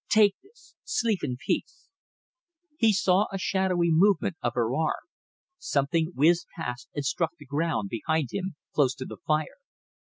Take 0.09 0.33
this! 0.41 0.73
Sleep 0.83 1.19
in 1.21 1.37
peace!" 1.37 1.87
He 2.75 2.91
saw 2.91 3.27
a 3.31 3.37
shadowy 3.37 3.91
movement 3.91 4.35
of 4.41 4.53
her 4.55 4.73
arm. 4.75 4.95
Something 5.59 6.11
whizzed 6.15 6.47
past 6.57 6.89
and 6.95 7.05
struck 7.05 7.33
the 7.37 7.45
ground 7.45 7.89
behind 7.89 8.29
him, 8.31 8.55
close 8.73 8.95
to 8.95 9.05
the 9.05 9.17
fire. 9.27 9.57